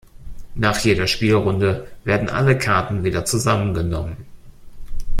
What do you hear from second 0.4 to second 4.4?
Nach jeder Spielrunde werden alle Karten wieder zusammengenommen.